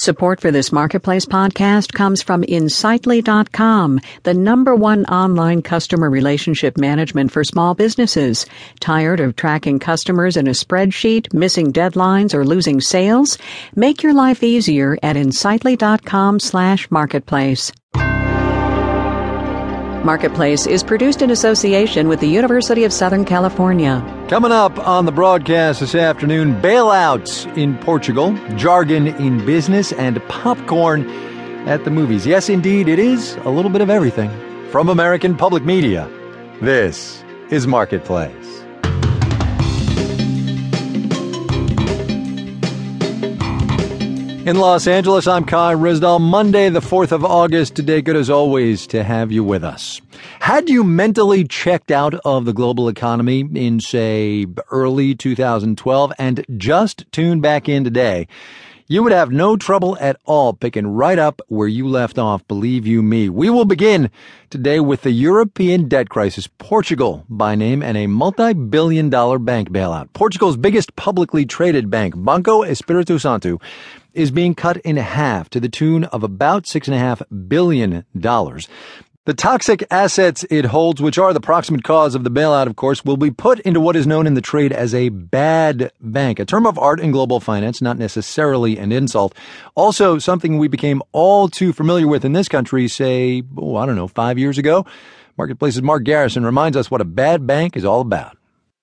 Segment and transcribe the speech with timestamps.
[0.00, 7.32] Support for this Marketplace podcast comes from Insightly.com, the number one online customer relationship management
[7.32, 8.46] for small businesses.
[8.78, 13.38] Tired of tracking customers in a spreadsheet, missing deadlines, or losing sales?
[13.74, 17.72] Make your life easier at Insightly.com slash marketplace.
[20.08, 24.02] Marketplace is produced in association with the University of Southern California.
[24.30, 31.06] Coming up on the broadcast this afternoon bailouts in Portugal, jargon in business, and popcorn
[31.68, 32.26] at the movies.
[32.26, 34.30] Yes, indeed, it is a little bit of everything.
[34.70, 36.08] From American Public Media,
[36.62, 38.64] this is Marketplace.
[44.48, 46.22] In Los Angeles, I'm Kai Ryssdal.
[46.22, 47.74] Monday, the 4th of August.
[47.74, 50.00] Today, good as always to have you with us.
[50.40, 57.04] Had you mentally checked out of the global economy in, say, early 2012 and just
[57.12, 58.26] tuned back in today,
[58.90, 62.86] you would have no trouble at all picking right up where you left off, believe
[62.86, 63.28] you me.
[63.28, 64.10] We will begin
[64.48, 70.14] today with the European debt crisis, Portugal by name, and a multi-billion dollar bank bailout.
[70.14, 73.60] Portugal's biggest publicly traded bank, Banco Espírito Santo,
[74.14, 78.06] is being cut in half to the tune of about $6.5 billion.
[79.28, 83.04] The toxic assets it holds, which are the proximate cause of the bailout, of course,
[83.04, 86.46] will be put into what is known in the trade as a bad bank, a
[86.46, 89.34] term of art in global finance, not necessarily an insult.
[89.74, 93.96] Also, something we became all too familiar with in this country, say, oh, I don't
[93.96, 94.86] know, five years ago.
[95.36, 98.37] Marketplace's Mark Garrison reminds us what a bad bank is all about.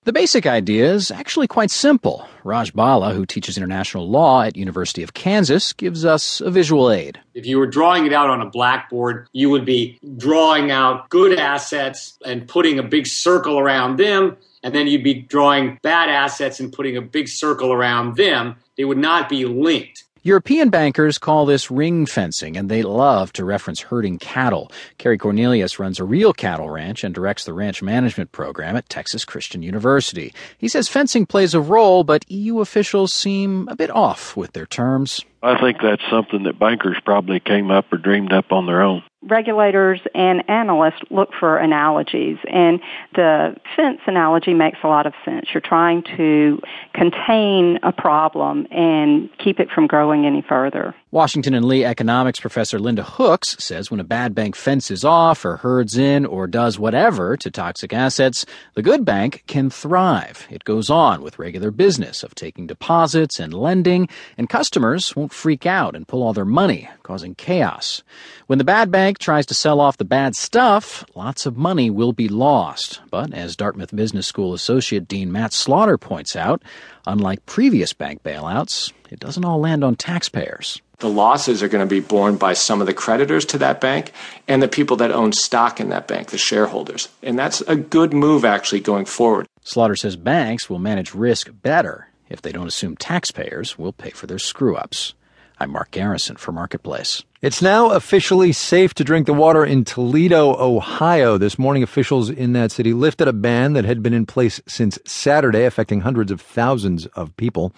[0.06, 2.28] The basic idea is actually quite simple.
[2.44, 7.18] Raj Bhala, who teaches international law at University of Kansas, gives us a visual aid.
[7.34, 11.36] If you were drawing it out on a blackboard, you would be drawing out good
[11.36, 16.60] assets and putting a big circle around them, and then you'd be drawing bad assets
[16.60, 18.54] and putting a big circle around them.
[18.76, 20.04] They would not be linked.
[20.26, 24.72] European bankers call this ring fencing, and they love to reference herding cattle.
[24.98, 29.24] Kerry Cornelius runs a real cattle ranch and directs the ranch management program at Texas
[29.24, 30.34] Christian University.
[30.58, 34.66] He says fencing plays a role, but EU officials seem a bit off with their
[34.66, 35.24] terms.
[35.44, 39.04] I think that's something that bankers probably came up or dreamed up on their own
[39.22, 42.80] regulators and analysts look for analogies and
[43.14, 45.46] the fence analogy makes a lot of sense.
[45.52, 46.60] You're trying to
[46.94, 50.94] contain a problem and keep it from growing any further.
[51.16, 55.56] Washington and Lee economics professor Linda Hooks says when a bad bank fences off or
[55.56, 58.44] herds in or does whatever to toxic assets,
[58.74, 60.46] the good bank can thrive.
[60.50, 65.64] It goes on with regular business of taking deposits and lending, and customers won't freak
[65.64, 68.02] out and pull all their money, causing chaos.
[68.46, 72.12] When the bad bank tries to sell off the bad stuff, lots of money will
[72.12, 73.00] be lost.
[73.10, 76.62] But as Dartmouth Business School Associate Dean Matt Slaughter points out,
[77.06, 80.80] unlike previous bank bailouts, it doesn't all land on taxpayers.
[80.98, 84.12] The losses are going to be borne by some of the creditors to that bank
[84.48, 87.08] and the people that own stock in that bank, the shareholders.
[87.22, 89.46] And that's a good move actually going forward.
[89.62, 94.26] Slaughter says banks will manage risk better if they don't assume taxpayers will pay for
[94.26, 95.14] their screw ups.
[95.60, 97.22] I'm Mark Garrison for Marketplace.
[97.46, 101.38] It's now officially safe to drink the water in Toledo, Ohio.
[101.38, 104.98] This morning, officials in that city lifted a ban that had been in place since
[105.06, 107.72] Saturday, affecting hundreds of thousands of people.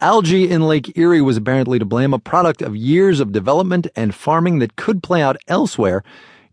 [0.00, 4.14] Algae in Lake Erie was apparently to blame, a product of years of development and
[4.14, 6.02] farming that could play out elsewhere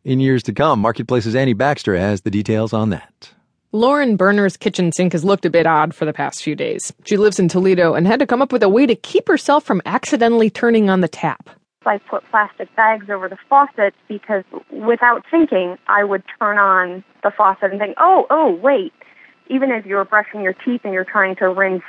[0.03, 0.81] in years to come.
[0.81, 3.29] Marketplace's Annie Baxter has the details on that.
[3.71, 6.91] Lauren Berner's kitchen sink has looked a bit odd for the past few days.
[7.05, 9.63] She lives in Toledo and had to come up with a way to keep herself
[9.63, 11.49] from accidentally turning on the tap.
[11.87, 17.31] I put plastic bags over the faucet because without thinking, I would turn on the
[17.31, 18.93] faucet and think, oh, oh, wait.
[19.49, 21.83] Even as you're brushing your teeth and you're trying to rinse,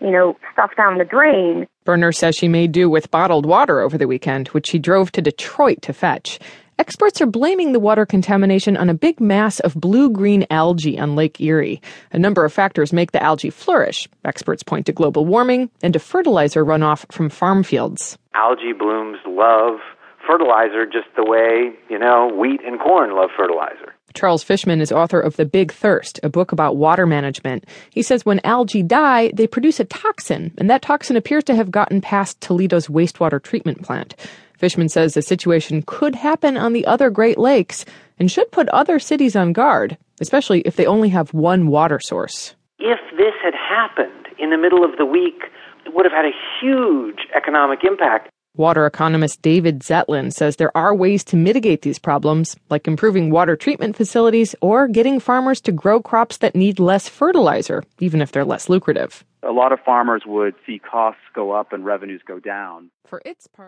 [0.00, 1.66] you know, stuff down the drain.
[1.84, 5.22] Berner says she made do with bottled water over the weekend, which she drove to
[5.22, 6.38] Detroit to fetch.
[6.78, 11.40] Experts are blaming the water contamination on a big mass of blue-green algae on Lake
[11.40, 11.80] Erie.
[12.12, 14.08] A number of factors make the algae flourish.
[14.24, 18.18] Experts point to global warming and to fertilizer runoff from farm fields.
[18.34, 19.80] Algae blooms love
[20.26, 23.91] fertilizer just the way, you know, wheat and corn love fertilizer.
[24.14, 27.64] Charles Fishman is author of The Big Thirst, a book about water management.
[27.90, 31.70] He says when algae die, they produce a toxin, and that toxin appears to have
[31.70, 34.14] gotten past Toledo's wastewater treatment plant.
[34.58, 37.84] Fishman says the situation could happen on the other Great Lakes
[38.18, 42.54] and should put other cities on guard, especially if they only have one water source.
[42.78, 45.42] If this had happened in the middle of the week,
[45.84, 48.28] it would have had a huge economic impact.
[48.56, 53.56] Water economist David Zetland says there are ways to mitigate these problems, like improving water
[53.56, 58.44] treatment facilities or getting farmers to grow crops that need less fertilizer, even if they're
[58.44, 59.24] less lucrative.
[59.42, 62.90] A lot of farmers would see costs go up and revenues go down.
[63.06, 63.60] For its part,